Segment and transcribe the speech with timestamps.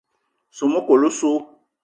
[0.57, 1.31] Soo mekol osso.